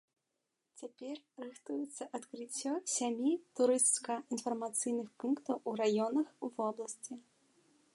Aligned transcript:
Цяпер 0.81 1.19
рыхтуецца 1.45 2.07
адкрыццё 2.19 2.73
сямі 2.95 3.31
турысцка-інфармацыйных 3.61 5.07
пунктаў 5.25 5.55
у 5.73 5.79
раёнах 5.85 6.27
вобласці. 6.61 7.13